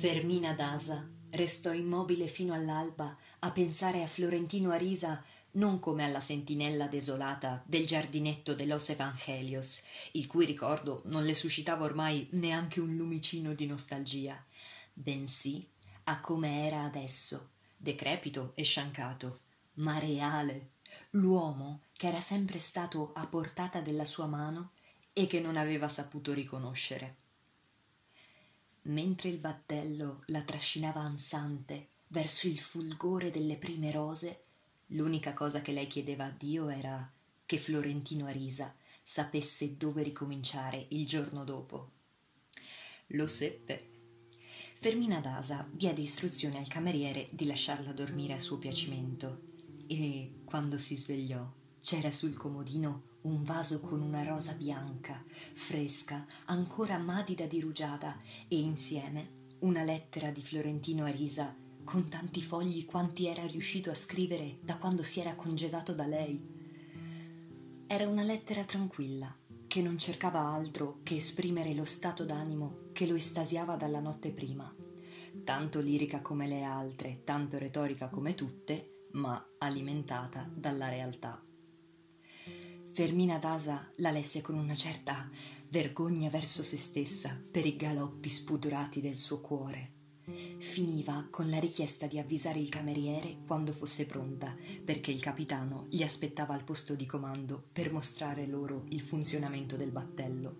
[0.00, 6.86] Fermina Dasa restò immobile fino all'alba a pensare a Florentino Arisa non come alla sentinella
[6.86, 9.82] desolata del giardinetto de Los Evangelios,
[10.12, 14.42] il cui ricordo non le suscitava ormai neanche un lumicino di nostalgia,
[14.90, 15.68] bensì
[16.04, 19.40] a come era adesso, decrepito e sciancato,
[19.74, 20.70] ma reale,
[21.10, 24.70] l'uomo che era sempre stato a portata della sua mano
[25.12, 27.16] e che non aveva saputo riconoscere.
[28.82, 34.44] Mentre il battello la trascinava ansante verso il fulgore delle prime rose,
[34.88, 37.10] l'unica cosa che lei chiedeva a Dio era
[37.44, 41.90] che Florentino Arisa sapesse dove ricominciare il giorno dopo.
[43.08, 43.88] Lo seppe.
[44.74, 49.42] Fermina Dasa diede istruzione al cameriere di lasciarla dormire a suo piacimento
[49.88, 51.46] e, quando si svegliò,
[51.80, 55.22] c'era sul comodino un vaso con una rosa bianca,
[55.54, 62.84] fresca, ancora madida di rugiada, e insieme una lettera di Florentino Arisa con tanti fogli
[62.84, 66.58] quanti era riuscito a scrivere da quando si era congedato da lei.
[67.86, 69.34] Era una lettera tranquilla,
[69.66, 74.74] che non cercava altro che esprimere lo stato d'animo che lo estasiava dalla notte prima,
[75.44, 81.40] tanto lirica come le altre, tanto retorica come tutte, ma alimentata dalla realtà.
[82.92, 85.30] Fermina Dasa la lesse con una certa
[85.68, 89.92] vergogna verso se stessa per i galoppi spudorati del suo cuore.
[90.58, 96.02] Finiva con la richiesta di avvisare il cameriere quando fosse pronta, perché il capitano gli
[96.02, 100.56] aspettava al posto di comando per mostrare loro il funzionamento del battello.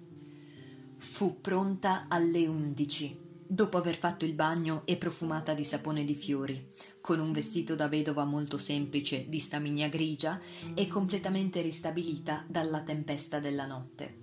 [0.98, 6.73] Fu pronta alle undici dopo aver fatto il bagno e profumata di sapone di fiori,
[7.01, 10.41] con un vestito da vedova molto semplice di stamigna grigia
[10.73, 14.19] e completamente ristabilita dalla tempesta della notte.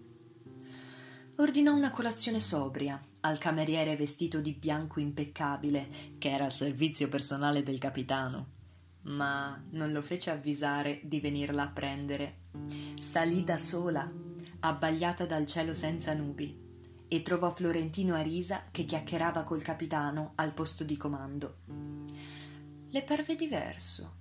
[1.36, 7.64] Ordinò una colazione sobria al cameriere vestito di bianco impeccabile, che era al servizio personale
[7.64, 8.48] del capitano,
[9.02, 12.38] ma non lo fece avvisare di venirla a prendere.
[12.98, 14.09] Salì da sola,
[14.61, 16.64] abbagliata dal cielo senza nubi
[17.08, 21.58] e trovò Florentino Arisa che chiacchierava col capitano al posto di comando.
[22.90, 24.16] Le parve diverso,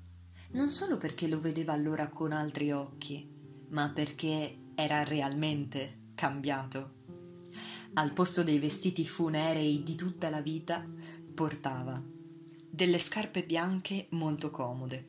[0.53, 3.29] non solo perché lo vedeva allora con altri occhi,
[3.69, 6.95] ma perché era realmente cambiato.
[7.95, 10.85] Al posto dei vestiti funerei di tutta la vita
[11.35, 12.03] portava
[12.69, 15.07] delle scarpe bianche molto comode,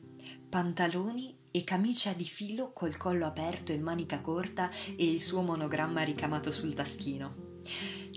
[0.48, 6.02] pantaloni e camicia di filo col collo aperto e manica corta e il suo monogramma
[6.02, 7.47] ricamato sul taschino.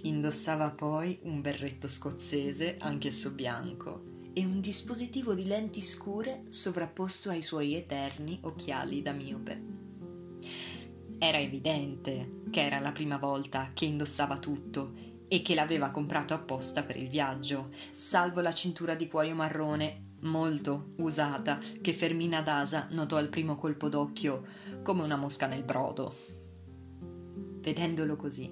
[0.03, 7.41] Indossava poi un berretto scozzese, anch'esso bianco, e un dispositivo di lenti scure sovrapposto ai
[7.41, 9.61] suoi eterni occhiali da miope.
[11.17, 14.93] Era evidente che era la prima volta che indossava tutto
[15.27, 20.93] e che l'aveva comprato apposta per il viaggio, salvo la cintura di cuoio marrone molto
[20.97, 24.43] usata che Fermina Dasa notò al primo colpo d'occhio
[24.83, 26.13] come una mosca nel brodo.
[27.61, 28.51] Vedendolo così,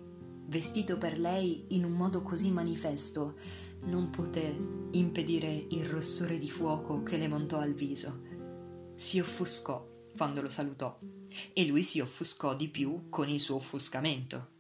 [0.50, 3.38] vestito per lei in un modo così manifesto,
[3.84, 4.58] non poté
[4.92, 8.24] impedire il rossore di fuoco che le montò al viso.
[8.96, 9.88] Si offuscò
[10.18, 11.00] quando lo salutò
[11.54, 14.58] e lui si offuscò di più con il suo offuscamento.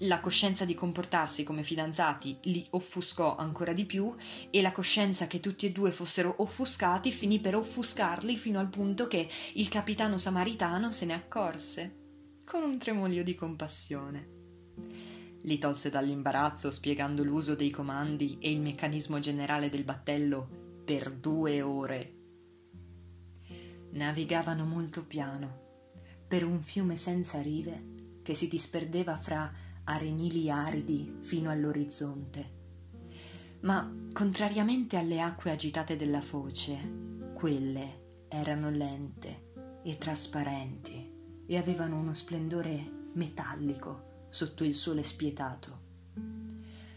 [0.00, 4.14] La coscienza di comportarsi come fidanzati li offuscò ancora di più
[4.50, 9.06] e la coscienza che tutti e due fossero offuscati finì per offuscarli fino al punto
[9.08, 11.96] che il capitano samaritano se ne accorse
[12.44, 14.34] con un tremolio di compassione.
[15.44, 21.60] Li tolse dall'imbarazzo spiegando l'uso dei comandi e il meccanismo generale del battello per due
[21.60, 22.12] ore.
[23.90, 25.60] Navigavano molto piano,
[26.26, 29.52] per un fiume senza rive che si disperdeva fra
[29.84, 32.52] arenili aridi fino all'orizzonte.
[33.60, 41.12] Ma, contrariamente alle acque agitate della foce, quelle erano lente e trasparenti
[41.46, 45.78] e avevano uno splendore metallico sotto il sole spietato.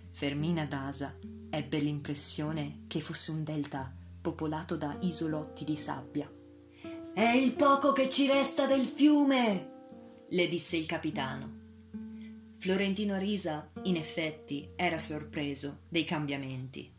[0.10, 1.16] Fermina d'Asa
[1.52, 6.28] ebbe l'impressione che fosse un delta popolato da isolotti di sabbia.
[7.14, 9.70] È il poco che ci resta del fiume,
[10.30, 11.52] le disse il capitano.
[12.58, 16.92] Florentino Risa, in effetti, era sorpreso dei cambiamenti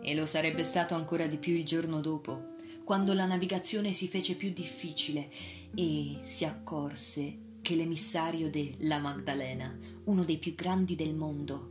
[0.00, 4.36] e lo sarebbe stato ancora di più il giorno dopo, quando la navigazione si fece
[4.36, 5.30] più difficile
[5.74, 9.74] e si accorse che l'emissario della Magdalena,
[10.04, 11.70] uno dei più grandi del mondo,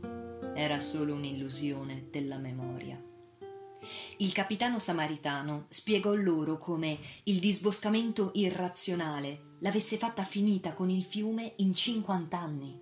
[0.54, 3.00] era solo un'illusione della memoria.
[4.18, 11.54] Il capitano samaritano spiegò loro come il disboscamento irrazionale l'avesse fatta finita con il fiume
[11.56, 12.80] in cinquant'anni.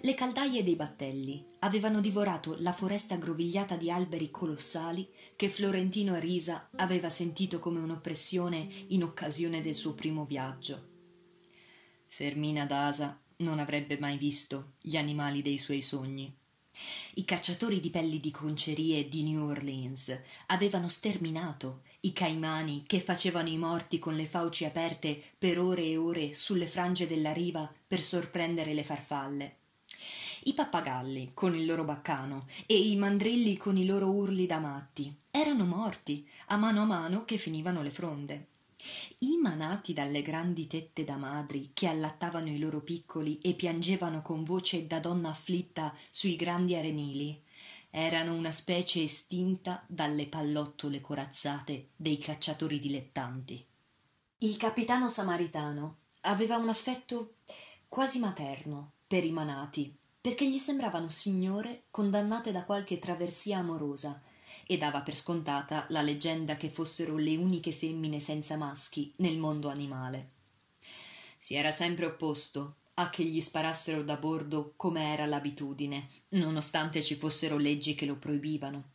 [0.00, 6.70] Le caldaie dei battelli avevano divorato la foresta aggrovigliata di alberi colossali che Florentino Arisa
[6.76, 10.94] aveva sentito come un'oppressione in occasione del suo primo viaggio.
[12.16, 16.34] Fermina d'Asa non avrebbe mai visto gli animali dei suoi sogni.
[17.16, 23.50] I cacciatori di pelli di concerie di New Orleans avevano sterminato i caimani che facevano
[23.50, 28.00] i morti con le fauci aperte per ore e ore sulle frange della riva per
[28.00, 29.56] sorprendere le farfalle.
[30.44, 35.14] I pappagalli con il loro baccano e i mandrilli con i loro urli da matti
[35.30, 38.46] erano morti a mano a mano che finivano le fronde.
[39.18, 44.44] I manati dalle grandi tette da madri che allattavano i loro piccoli e piangevano con
[44.44, 47.44] voce da donna afflitta sui grandi arenili
[47.90, 53.64] erano una specie estinta dalle pallottole corazzate dei cacciatori dilettanti.
[54.40, 57.36] Il capitano samaritano aveva un affetto
[57.88, 64.22] quasi materno per i manati, perché gli sembravano signore condannate da qualche traversia amorosa,
[64.66, 69.68] e dava per scontata la leggenda che fossero le uniche femmine senza maschi nel mondo
[69.68, 70.30] animale.
[71.38, 77.14] Si era sempre opposto a che gli sparassero da bordo come era l'abitudine, nonostante ci
[77.14, 78.94] fossero leggi che lo proibivano.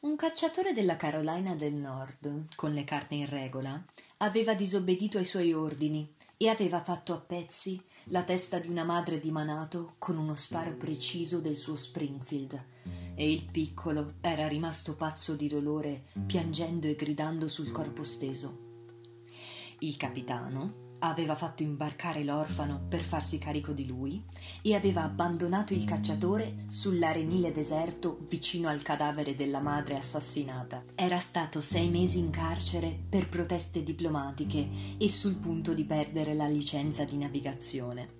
[0.00, 3.84] Un cacciatore della Carolina del Nord, con le carte in regola,
[4.18, 9.18] aveva disobbedito ai suoi ordini e aveva fatto a pezzi la testa di una madre
[9.18, 12.64] di Manato con uno sparo preciso del suo Springfield,
[13.14, 18.66] e il piccolo era rimasto pazzo di dolore, piangendo e gridando sul corpo steso.
[19.80, 24.24] Il capitano, aveva fatto imbarcare l'orfano per farsi carico di lui
[24.62, 30.82] e aveva abbandonato il cacciatore sull'arenile deserto vicino al cadavere della madre assassinata.
[30.94, 34.68] Era stato sei mesi in carcere per proteste diplomatiche
[34.98, 38.16] e sul punto di perdere la licenza di navigazione.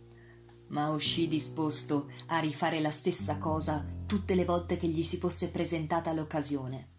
[0.69, 5.50] Ma uscì disposto a rifare la stessa cosa tutte le volte che gli si fosse
[5.50, 6.96] presentata l'occasione.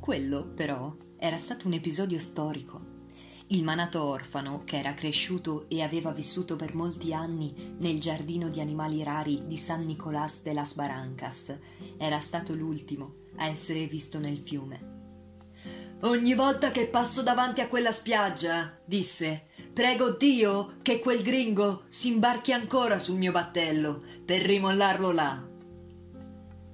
[0.00, 2.98] Quello, però, era stato un episodio storico
[3.52, 8.60] il manato orfano, che era cresciuto e aveva vissuto per molti anni nel giardino di
[8.60, 11.58] animali rari di San Nicolás de las Barrancas,
[11.96, 14.98] era stato l'ultimo a essere visto nel fiume.
[16.02, 22.08] Ogni volta che passo davanti a quella spiaggia, disse, prego Dio che quel gringo si
[22.08, 25.44] imbarchi ancora sul mio battello per rimollarlo là.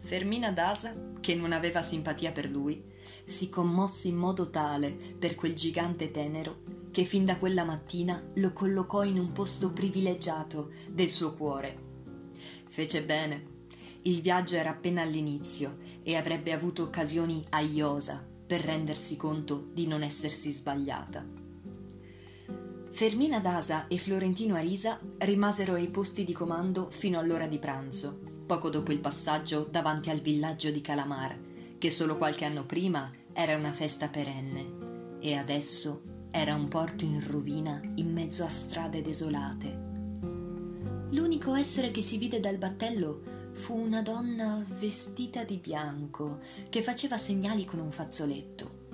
[0.00, 2.84] Fermina Dasa, che non aveva simpatia per lui,
[3.26, 6.62] si commosse in modo tale per quel gigante tenero
[6.93, 11.84] che fin da quella mattina lo collocò in un posto privilegiato del suo cuore.
[12.70, 13.55] Fece bene.
[14.02, 19.87] Il viaggio era appena all'inizio e avrebbe avuto occasioni a iosa per rendersi conto di
[19.87, 21.26] non essersi sbagliata.
[22.88, 28.70] Fermina Dasa e Florentino Arisa rimasero ai posti di comando fino all'ora di pranzo, poco
[28.70, 31.45] dopo il passaggio davanti al villaggio di Calamar,
[31.78, 37.26] che solo qualche anno prima era una festa perenne e adesso era un porto in
[37.26, 39.84] rovina in mezzo a strade desolate.
[41.11, 47.17] L'unico essere che si vide dal battello fu una donna vestita di bianco che faceva
[47.17, 48.84] segnali con un fazzoletto.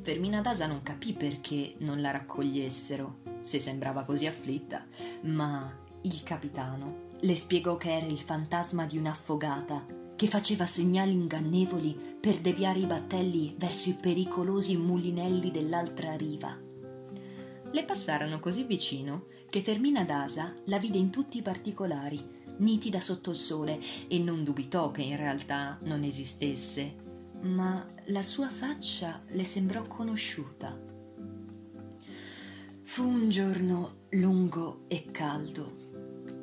[0.00, 4.86] Fermina Dasa non capì perché non la raccogliessero, se sembrava così afflitta,
[5.22, 9.84] ma il capitano le spiegò che era il fantasma di un'affogata
[10.18, 16.58] che faceva segnali ingannevoli per deviare i battelli verso i pericolosi mulinelli dell'altra riva.
[17.70, 22.20] Le passarono così vicino che Fermina d'Asa la vide in tutti i particolari,
[22.56, 26.96] nitida sotto il sole, e non dubitò che in realtà non esistesse,
[27.42, 30.76] ma la sua faccia le sembrò conosciuta.
[32.82, 35.86] Fu un giorno lungo e caldo.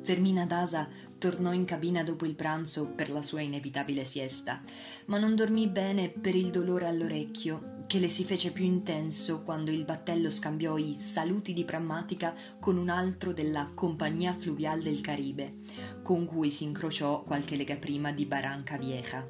[0.00, 4.60] Fermina d'Asa tornò in cabina dopo il pranzo per la sua inevitabile siesta,
[5.06, 9.70] ma non dormì bene per il dolore all'orecchio, che le si fece più intenso quando
[9.70, 15.58] il battello scambiò i saluti di prammatica con un altro della Compagnia Fluvial del Caribe,
[16.02, 19.26] con cui si incrociò qualche lega prima di Barranca Vieja.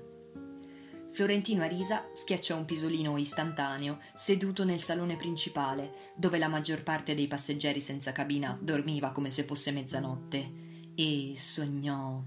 [1.11, 7.27] Florentino Arisa schiacciò un pisolino istantaneo seduto nel salone principale, dove la maggior parte dei
[7.27, 10.66] passeggeri senza cabina dormiva come se fosse mezzanotte
[10.99, 12.25] e sognò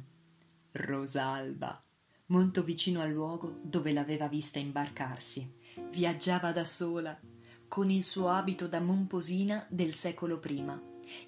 [0.74, 1.84] Rosalba,
[2.28, 5.56] molto vicino al luogo dove l'aveva vista imbarcarsi.
[5.92, 7.20] Viaggiava da sola,
[7.68, 10.80] con il suo abito da momposina del secolo prima,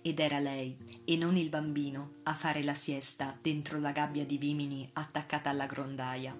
[0.03, 4.37] ed era lei, e non il bambino, a fare la siesta dentro la gabbia di
[4.37, 6.39] vimini attaccata alla grondaia.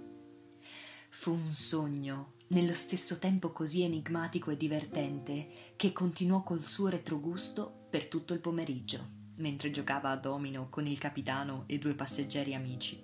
[1.10, 7.88] Fu un sogno, nello stesso tempo così enigmatico e divertente, che continuò col suo retrogusto
[7.90, 13.04] per tutto il pomeriggio mentre giocava a domino con il capitano e due passeggeri amici.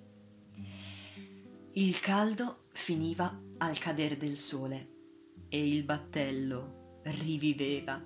[1.74, 4.96] Il caldo finiva al cadere del sole
[5.50, 8.01] e il battello riviveva.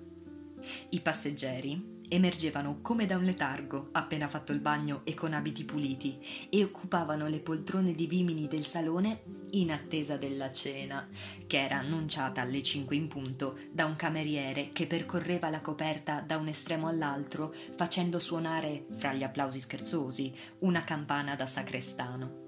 [0.90, 6.18] I passeggeri emergevano come da un letargo appena fatto il bagno e con abiti puliti
[6.50, 11.08] e occupavano le poltrone di vimini del salone in attesa della cena,
[11.46, 16.36] che era annunciata alle cinque in punto da un cameriere che percorreva la coperta da
[16.36, 22.40] un estremo all'altro facendo suonare, fra gli applausi scherzosi, una campana da sacrestano.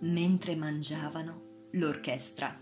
[0.00, 2.58] Mentre mangiavano, l'orchestra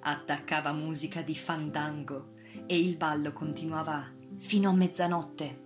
[0.00, 2.32] attaccava musica di fandango
[2.66, 5.62] e il ballo continuava fino a mezzanotte.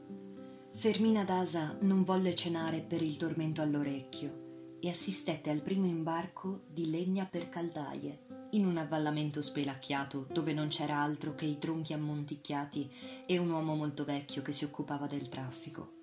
[0.72, 6.88] Fermina Dasa non volle cenare per il tormento all'orecchio e assistette al primo imbarco di
[6.88, 13.24] legna per caldaie in un avvallamento spelacchiato dove non c'era altro che i tronchi ammonticchiati
[13.26, 15.94] e un uomo molto vecchio che si occupava del traffico.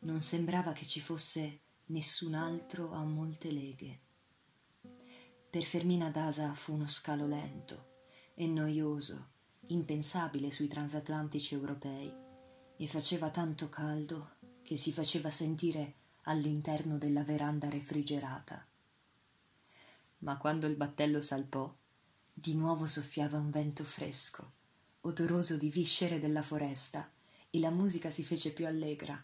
[0.00, 4.00] Non sembrava che ci fosse nessun altro a molte leghe.
[5.48, 7.92] Per Fermina Dasa fu uno scalo lento
[8.34, 9.32] e noioso
[9.68, 12.12] impensabile sui transatlantici europei,
[12.76, 18.66] e faceva tanto caldo che si faceva sentire all'interno della veranda refrigerata.
[20.18, 21.72] Ma quando il battello salpò,
[22.32, 24.52] di nuovo soffiava un vento fresco,
[25.02, 27.10] odoroso di viscere della foresta,
[27.50, 29.22] e la musica si fece più allegra.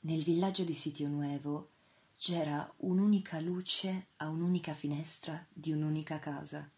[0.00, 1.70] Nel villaggio di Sitio Nuevo
[2.16, 6.70] c'era un'unica luce a un'unica finestra di un'unica casa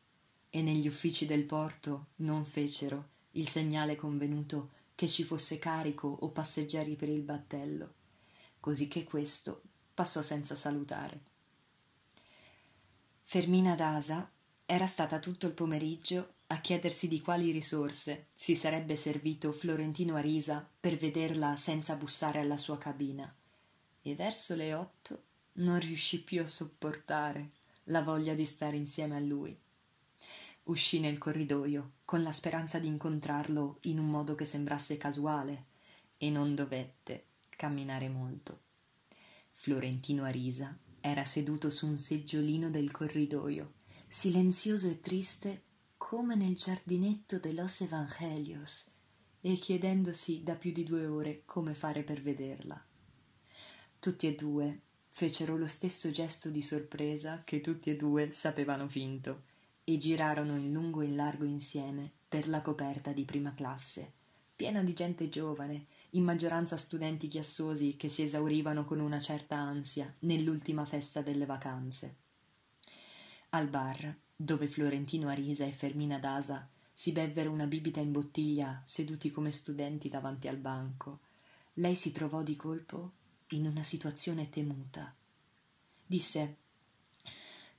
[0.56, 6.30] e negli uffici del porto non fecero il segnale convenuto che ci fosse carico o
[6.30, 7.92] passeggeri per il battello,
[8.58, 9.60] così che questo
[9.92, 11.20] passò senza salutare.
[13.22, 14.30] Fermina Dasa
[14.64, 20.66] era stata tutto il pomeriggio a chiedersi di quali risorse si sarebbe servito Florentino Arisa
[20.80, 23.30] per vederla senza bussare alla sua cabina,
[24.00, 25.22] e verso le otto
[25.56, 27.50] non riuscì più a sopportare
[27.88, 29.64] la voglia di stare insieme a lui
[30.66, 35.66] uscì nel corridoio con la speranza di incontrarlo in un modo che sembrasse casuale
[36.16, 38.60] e non dovette camminare molto.
[39.52, 43.74] Florentino Arisa era seduto su un seggiolino del corridoio,
[44.08, 45.62] silenzioso e triste
[45.96, 48.86] come nel giardinetto de Los Evangelios,
[49.40, 52.84] e chiedendosi da più di due ore come fare per vederla.
[53.98, 59.54] Tutti e due fecero lo stesso gesto di sorpresa che tutti e due sapevano finto
[59.88, 64.12] e girarono in lungo e in largo insieme per la coperta di prima classe,
[64.56, 70.12] piena di gente giovane, in maggioranza studenti chiassosi che si esaurivano con una certa ansia
[70.20, 72.16] nell'ultima festa delle vacanze.
[73.50, 79.30] Al bar, dove Florentino Arisa e Fermina Dasa si bevvero una bibita in bottiglia seduti
[79.30, 81.20] come studenti davanti al banco,
[81.74, 83.12] lei si trovò di colpo
[83.50, 85.14] in una situazione temuta.
[86.04, 86.56] Disse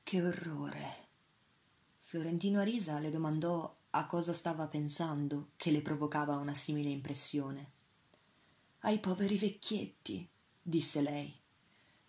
[0.03, 1.06] Che orrore.
[2.07, 7.71] Florentino Arisa le domandò a cosa stava pensando che le provocava una simile impressione.
[8.83, 10.25] Ai poveri vecchietti,
[10.61, 11.37] disse lei,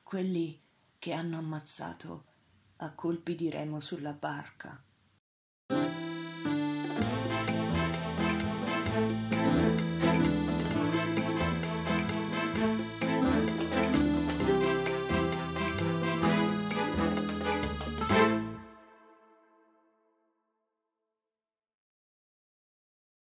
[0.04, 0.62] quelli
[1.00, 2.26] che hanno ammazzato
[2.76, 4.80] a colpi di remo sulla barca.